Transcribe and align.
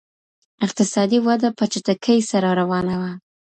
اقتصادي 0.65 1.17
وده 1.27 1.49
په 1.57 1.63
چټکۍ 1.71 2.19
سره 2.31 2.49
روانه 2.59 2.95
وه. 3.01 3.11